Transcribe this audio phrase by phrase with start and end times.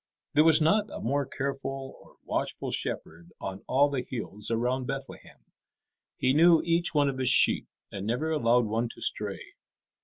[0.33, 5.41] There was not a more careful or watchful shepherd on all the hills around Bethlehem.
[6.17, 9.53] He knew each one of his sheep, and never allowed one to stray.